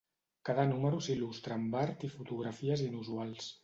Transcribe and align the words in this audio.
Cada 0.49 0.65
número 0.71 1.03
s'il·lustra 1.09 1.55
amb 1.59 1.79
art 1.85 2.09
i 2.11 2.13
fotografies 2.19 2.87
inusuals. 2.91 3.57